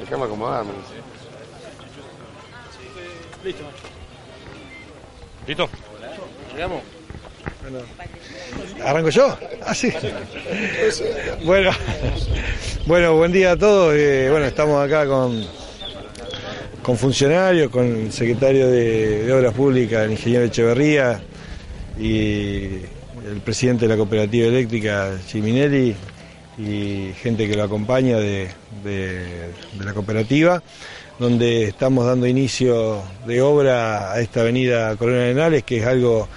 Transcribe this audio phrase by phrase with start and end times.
[0.00, 0.72] Déjame acomodarme.
[3.44, 3.64] Listo.
[5.46, 5.68] ¿Listo?
[6.54, 6.82] ¿Llegamos?
[8.84, 9.36] ¿Arranco yo?
[9.64, 9.92] Ah, sí.
[11.44, 11.70] Bueno,
[12.86, 13.94] bueno, buen día a todos.
[13.96, 15.44] Eh, bueno, estamos acá con,
[16.82, 21.20] con funcionarios, con el secretario de, de Obras Públicas, el ingeniero Echeverría,
[21.98, 22.80] y
[23.26, 25.94] el presidente de la cooperativa eléctrica, Chiminelli,
[26.58, 28.48] y gente que lo acompaña de,
[28.84, 29.50] de-
[29.82, 30.62] la cooperativa,
[31.18, 36.28] donde estamos dando inicio de obra a esta avenida Coronel Arenales, que es algo,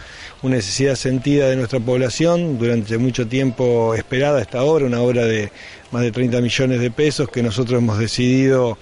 [0.41, 5.51] una necesidad sentida de nuestra población, durante mucho tiempo esperada esta obra, una obra de
[5.91, 8.77] más de 30 millones de pesos que nosotros hemos decidido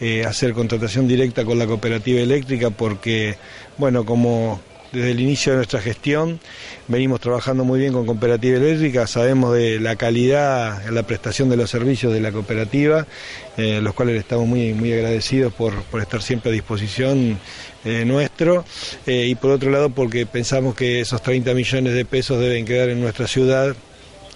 [0.00, 3.36] eh, hacer contratación directa con la cooperativa eléctrica porque,
[3.78, 4.60] bueno, como
[4.94, 6.38] desde el inicio de nuestra gestión
[6.86, 11.56] venimos trabajando muy bien con Cooperativa Eléctrica, sabemos de la calidad en la prestación de
[11.56, 13.06] los servicios de la cooperativa,
[13.56, 17.38] eh, los cuales le estamos muy, muy agradecidos por, por estar siempre a disposición
[17.84, 18.64] eh, nuestro,
[19.06, 22.88] eh, y por otro lado porque pensamos que esos 30 millones de pesos deben quedar
[22.88, 23.74] en nuestra ciudad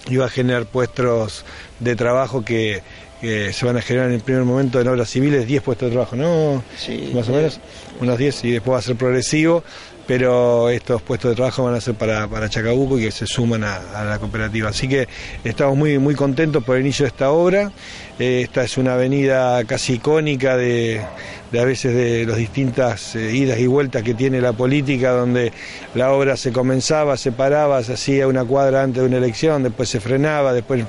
[0.09, 1.45] y va a generar puestos
[1.79, 2.83] de trabajo que,
[3.21, 5.93] que se van a generar en el primer momento en obras civiles, 10 puestos de
[5.93, 6.63] trabajo, ¿no?
[6.77, 7.11] Sí.
[7.15, 7.61] Más o menos,
[8.01, 9.63] unos 10 y después va a ser progresivo,
[10.09, 13.63] pero estos puestos de trabajo van a ser para, para Chacabuco y que se suman
[13.63, 14.71] a, la cooperativa.
[14.71, 15.07] Así que
[15.45, 17.71] estamos muy, muy contentos por el inicio de esta obra.
[18.19, 21.03] Eh, esta es una avenida casi icónica de,
[21.53, 25.53] de a veces de las distintas eh, idas y vueltas que tiene la política, donde
[25.95, 29.91] la obra se comenzaba, se paraba, se hacía una cuadra antes de una elección, después
[29.91, 30.87] se frenaba, después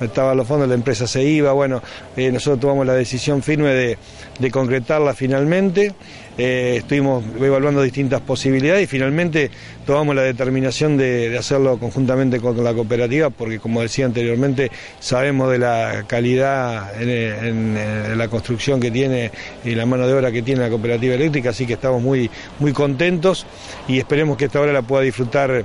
[0.00, 1.52] no estaba los fondos, la empresa se iba.
[1.52, 1.82] Bueno,
[2.16, 3.98] eh, nosotros tomamos la decisión firme de,
[4.38, 5.94] de concretarla finalmente.
[6.38, 9.50] Eh, estuvimos evaluando distintas posibilidades y finalmente
[9.86, 15.58] tomamos la determinación de, hacerlo conjuntamente con la cooperativa porque como decía anteriormente sabemos de
[15.58, 19.30] la calidad en la construcción que tiene
[19.64, 22.72] y la mano de obra que tiene la cooperativa eléctrica así que estamos muy muy
[22.72, 23.46] contentos
[23.88, 25.64] y esperemos que esta obra la pueda disfrutar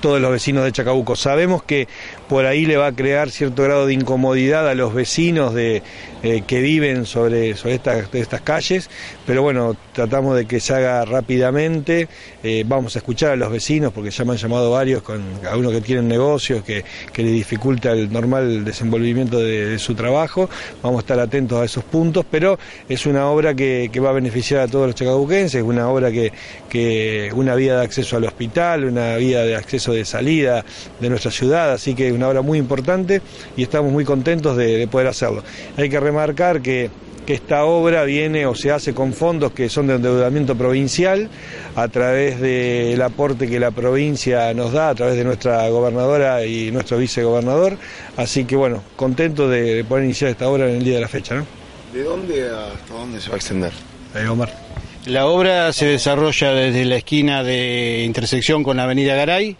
[0.00, 1.16] todos los vecinos de Chacabuco.
[1.16, 1.88] Sabemos que
[2.28, 5.82] por ahí le va a crear cierto grado de incomodidad a los vecinos de,
[6.22, 8.88] eh, que viven sobre, sobre estas, estas calles,
[9.26, 12.08] pero bueno, tratamos de que se haga rápidamente.
[12.42, 15.72] Eh, vamos a escuchar a los vecinos porque ya me han llamado varios, con algunos
[15.72, 20.48] que tienen negocios, que, que les dificulta el normal desenvolvimiento de, de su trabajo.
[20.82, 22.58] Vamos a estar atentos a esos puntos, pero
[22.88, 26.32] es una obra que, que va a beneficiar a todos los chacabuquenses, una obra que,
[26.70, 30.64] que una vía de acceso al hospital, una vía de acceso de salida
[31.00, 33.20] de nuestra ciudad, así que una obra muy importante
[33.56, 35.42] y estamos muy contentos de, de poder hacerlo.
[35.76, 36.90] Hay que remarcar que
[37.24, 41.28] que esta obra viene o se hace con fondos que son de endeudamiento provincial
[41.74, 46.70] a través del aporte que la provincia nos da, a través de nuestra gobernadora y
[46.70, 47.76] nuestro vicegobernador.
[48.16, 51.08] Así que bueno, contento de, de poder iniciar esta obra en el día de la
[51.08, 51.34] fecha.
[51.34, 51.46] ¿no?
[51.92, 53.72] ¿De dónde hasta dónde se va a extender?
[54.14, 54.63] Eh, Omar.
[55.06, 59.54] La obra se desarrolla desde la esquina de intersección con la Avenida Garay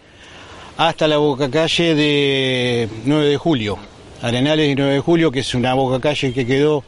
[0.78, 3.77] hasta la boca calle de 9 de julio,
[4.22, 6.83] Arenales y 9 de julio, que es una boca calle que quedó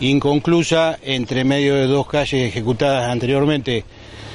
[0.00, 3.84] inconclusa entre medio de dos calles ejecutadas anteriormente,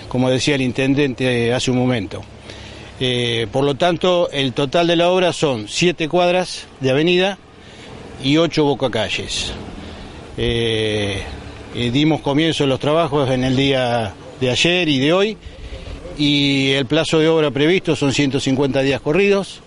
[0.07, 2.21] como decía el intendente hace un momento.
[2.99, 7.39] Eh, por lo tanto, el total de la obra son siete cuadras de avenida
[8.23, 9.51] y ocho bocacalles.
[10.37, 11.23] Eh,
[11.75, 15.37] eh, dimos comienzo a los trabajos en el día de ayer y de hoy
[16.17, 19.61] y el plazo de obra previsto son 150 días corridos.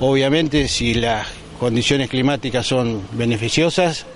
[0.00, 1.26] Obviamente, si las
[1.58, 4.06] condiciones climáticas son beneficiosas,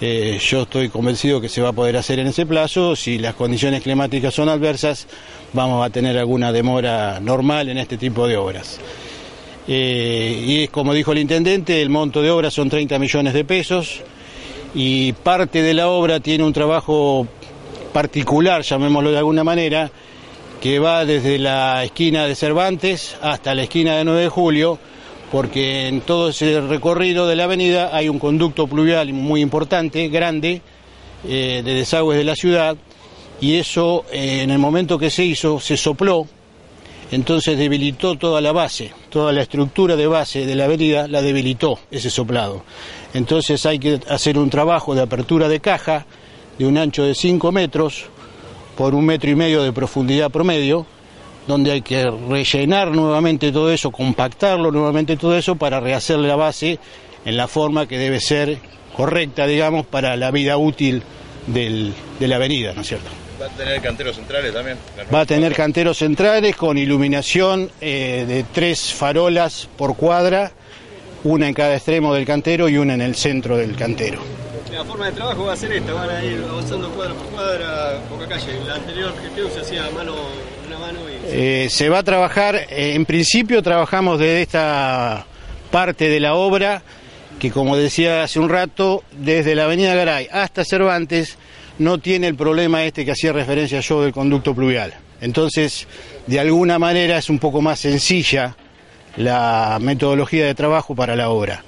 [0.00, 2.96] eh, yo estoy convencido que se va a poder hacer en ese plazo.
[2.96, 5.06] Si las condiciones climáticas son adversas,
[5.52, 8.80] vamos a tener alguna demora normal en este tipo de obras.
[9.68, 14.02] Eh, y como dijo el intendente, el monto de obra son 30 millones de pesos
[14.74, 17.26] y parte de la obra tiene un trabajo
[17.92, 19.90] particular, llamémoslo de alguna manera,
[20.60, 24.78] que va desde la esquina de Cervantes hasta la esquina de 9 de Julio,
[25.30, 30.62] porque en todo ese recorrido de la avenida hay un conducto pluvial muy importante, grande,
[31.28, 32.76] eh, de desagües de la ciudad,
[33.40, 36.26] y eso eh, en el momento que se hizo se sopló,
[37.12, 41.78] entonces debilitó toda la base, toda la estructura de base de la avenida la debilitó
[41.90, 42.64] ese soplado.
[43.12, 46.06] Entonces hay que hacer un trabajo de apertura de caja
[46.58, 48.06] de un ancho de 5 metros
[48.76, 50.86] por un metro y medio de profundidad promedio,
[51.46, 56.78] donde hay que rellenar nuevamente todo eso, compactarlo nuevamente todo eso para rehacer la base
[57.26, 58.58] en la forma que debe ser
[58.96, 61.02] correcta, digamos, para la vida útil
[61.46, 63.08] del- de la avenida, ¿no es cierto?
[63.40, 64.78] ¿Va a tener canteros centrales también?
[65.12, 70.52] Va a tener canteros centrales con iluminación eh, de tres farolas por cuadra,
[71.24, 74.20] una en cada extremo del cantero y una en el centro del cantero.
[74.72, 78.00] La forma de trabajo va a ser esta, van a ir avanzando cuadra por cuadra,
[78.08, 78.58] poca calle.
[78.66, 80.14] La anterior gestión se hacía a mano,
[80.66, 81.12] una mano y...
[81.26, 85.26] Eh, se va a trabajar, eh, en principio trabajamos desde esta
[85.70, 86.82] parte de la obra,
[87.42, 91.38] que como decía hace un rato, desde la avenida Garay hasta Cervantes,
[91.80, 94.94] no tiene el problema este que hacía referencia yo del conducto pluvial.
[95.20, 95.88] Entonces,
[96.28, 98.54] de alguna manera es un poco más sencilla
[99.16, 101.64] la metodología de trabajo para la obra.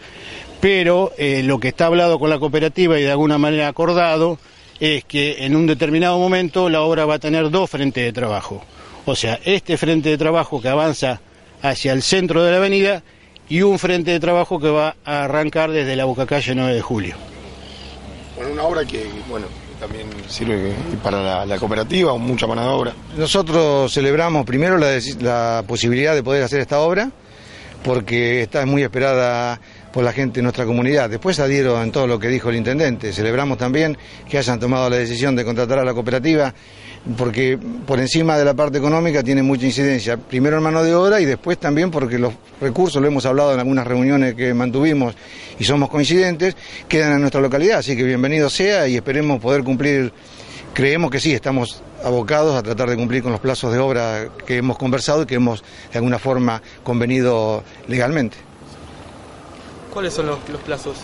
[0.61, 4.38] Pero eh, lo que está hablado con la cooperativa y de alguna manera acordado
[4.79, 8.65] es que en un determinado momento la obra va a tener dos frentes de trabajo.
[9.06, 11.21] O sea, este frente de trabajo que avanza
[11.62, 13.03] hacia el centro de la avenida
[13.49, 16.81] y un frente de trabajo que va a arrancar desde la Boca Calle 9 de
[16.81, 17.17] Julio.
[18.37, 19.46] Bueno, una obra que, bueno,
[19.79, 22.93] también sirve para la, la cooperativa, mucha mano de obra.
[23.17, 27.11] Nosotros celebramos primero la, la posibilidad de poder hacer esta obra,
[27.85, 29.61] porque está muy esperada
[29.93, 31.09] por la gente de nuestra comunidad.
[31.11, 33.13] Después adhiero en todo lo que dijo el intendente.
[33.13, 33.97] Celebramos también
[34.29, 36.53] que hayan tomado la decisión de contratar a la cooperativa,
[37.17, 40.17] porque por encima de la parte económica tiene mucha incidencia.
[40.17, 43.61] Primero en mano de obra y después también porque los recursos, lo hemos hablado en
[43.61, 45.15] algunas reuniones que mantuvimos
[45.59, 46.57] y somos coincidentes,
[46.89, 47.79] quedan en nuestra localidad.
[47.81, 50.11] Así que bienvenido sea y esperemos poder cumplir.
[50.75, 54.56] Creemos que sí, estamos abocados a tratar de cumplir con los plazos de obra que
[54.56, 55.62] hemos conversado y que hemos
[55.93, 58.37] de alguna forma convenido legalmente.
[59.93, 60.97] ¿Cuáles son los, los plazos?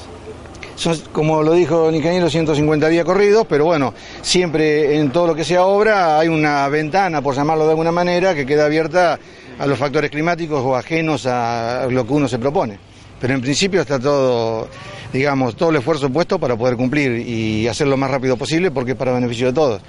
[0.74, 5.34] Son, como lo dijo el ingeniero, 150 días corridos, pero bueno, siempre en todo lo
[5.36, 9.20] que sea obra hay una ventana, por llamarlo de alguna manera, que queda abierta
[9.56, 12.89] a los factores climáticos o ajenos a lo que uno se propone.
[13.20, 14.68] Pero en principio está todo,
[15.12, 18.92] digamos, todo el esfuerzo puesto para poder cumplir y hacerlo lo más rápido posible porque
[18.92, 19.82] es para beneficio de todos,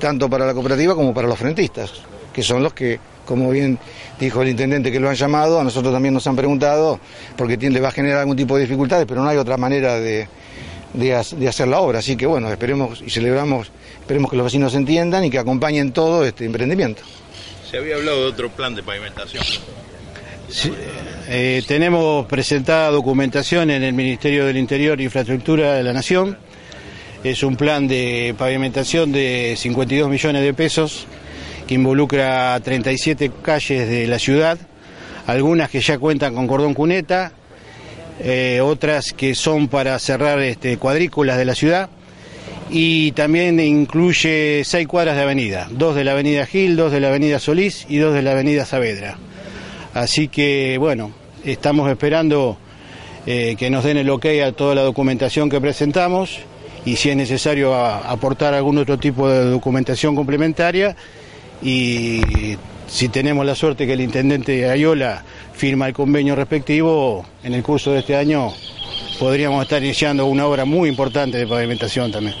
[0.00, 1.92] tanto para la cooperativa como para los frentistas,
[2.32, 3.78] que son los que como bien
[4.18, 6.98] dijo el intendente que lo han llamado, a nosotros también nos han preguntado,
[7.36, 10.28] porque le va a generar algún tipo de dificultades, pero no hay otra manera de,
[10.94, 12.00] de, hacer la obra.
[12.00, 13.70] Así que bueno, esperemos y celebramos,
[14.00, 17.02] esperemos que los vecinos entiendan y que acompañen todo este emprendimiento.
[17.70, 19.44] Se había hablado de otro plan de pavimentación.
[20.48, 20.72] Sí,
[21.28, 26.36] eh, tenemos presentada documentación en el Ministerio del Interior e Infraestructura de la Nación.
[27.22, 31.06] Es un plan de pavimentación de 52 millones de pesos
[31.66, 34.58] que involucra 37 calles de la ciudad,
[35.26, 37.32] algunas que ya cuentan con cordón cuneta,
[38.20, 41.88] eh, otras que son para cerrar este, cuadrículas de la ciudad
[42.70, 47.08] y también incluye seis cuadras de avenida, dos de la avenida Gil, dos de la
[47.08, 49.18] avenida Solís y dos de la avenida Saavedra.
[49.94, 51.12] Así que bueno,
[51.44, 52.56] estamos esperando
[53.26, 56.40] eh, que nos den el ok a toda la documentación que presentamos
[56.84, 60.96] y si es necesario aportar algún otro tipo de documentación complementaria,
[61.62, 62.56] y
[62.88, 65.22] si tenemos la suerte que el intendente Ayola
[65.52, 68.52] firma el convenio respectivo, en el curso de este año
[69.18, 72.34] podríamos estar iniciando una obra muy importante de pavimentación también.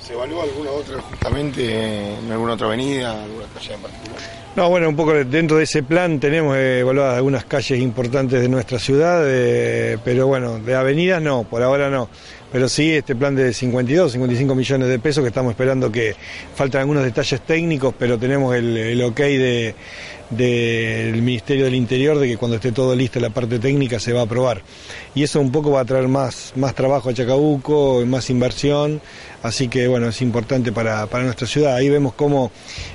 [0.00, 4.20] ¿Se evaluó alguna otra justamente en alguna otra avenida, alguna calle en particular?
[4.58, 8.80] No, bueno, un poco dentro de ese plan tenemos evaluadas algunas calles importantes de nuestra
[8.80, 12.08] ciudad, eh, pero bueno, de avenidas no, por ahora no.
[12.50, 16.14] Pero sí, este plan de 52, 55 millones de pesos que estamos esperando que
[16.54, 19.74] faltan algunos detalles técnicos, pero tenemos el, ok de,
[20.30, 24.20] del Ministerio del Interior de que cuando esté todo listo la parte técnica se va
[24.20, 24.62] a aprobar.
[25.14, 29.02] Y eso un poco va a traer más, más trabajo a Chacabuco, más inversión,
[29.42, 31.76] así que bueno, es importante para, para nuestra ciudad.
[31.76, 32.50] Ahí vemos cómo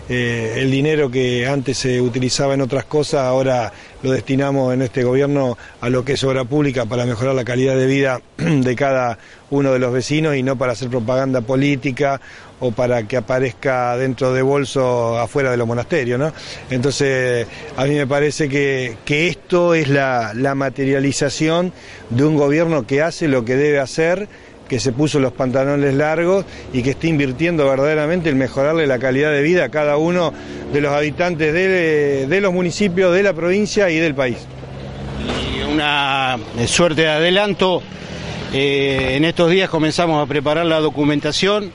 [0.09, 5.03] eh, el dinero que antes se utilizaba en otras cosas, ahora lo destinamos en este
[5.03, 9.17] gobierno a lo que es obra pública para mejorar la calidad de vida de cada
[9.49, 12.19] uno de los vecinos y no para hacer propaganda política
[12.59, 16.31] o para que aparezca dentro de bolso afuera de los monasterios, ¿no?
[16.69, 17.45] Entonces,
[17.75, 21.73] a mí me parece que, que esto es la, la materialización
[22.09, 24.27] de un gobierno que hace lo que debe hacer
[24.67, 29.31] que se puso los pantalones largos y que está invirtiendo verdaderamente en mejorarle la calidad
[29.31, 30.33] de vida a cada uno
[30.71, 34.37] de los habitantes de, de los municipios, de la provincia y del país.
[35.71, 37.81] Una suerte de adelanto,
[38.53, 41.71] eh, en estos días comenzamos a preparar la documentación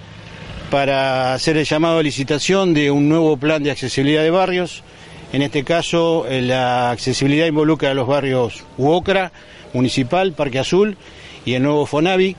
[0.71, 4.85] para hacer el llamado a licitación de un nuevo plan de accesibilidad de barrios.
[5.33, 9.33] En este caso, eh, la accesibilidad involucra a los barrios Uocra,
[9.73, 10.97] Municipal, Parque Azul
[11.45, 12.37] y el nuevo Fonavi,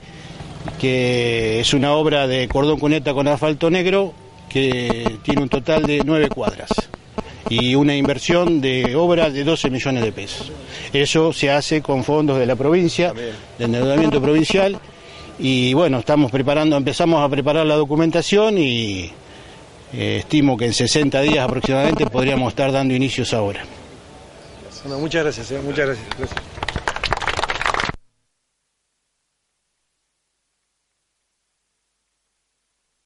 [0.80, 4.14] que es una obra de cordón cuneta con asfalto negro
[4.48, 6.70] que tiene un total de nueve cuadras
[7.48, 10.52] y una inversión de obra de 12 millones de pesos.
[10.92, 14.80] Eso se hace con fondos de la provincia, de endeudamiento provincial
[15.40, 19.12] y bueno, estamos preparando, empezamos a preparar la documentación y
[19.94, 23.64] eh, estimo que en 60 días aproximadamente podríamos estar dando inicios ahora.
[24.84, 26.08] Bueno, muchas gracias, eh, muchas gracias.
[26.18, 26.49] gracias.